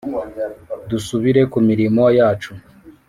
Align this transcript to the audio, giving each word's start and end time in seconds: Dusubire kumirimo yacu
Dusubire 0.89 1.41
kumirimo 1.51 2.03
yacu 2.19 2.51